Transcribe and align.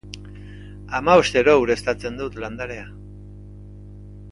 Hamabostero 0.99 1.53
ureztatzen 1.65 2.19
dut 2.23 2.41
landarea. 2.47 2.91